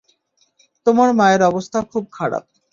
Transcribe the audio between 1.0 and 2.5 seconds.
মায়ের অবস্থা খুব খারাপ।